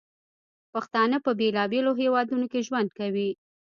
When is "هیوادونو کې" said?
2.01-2.65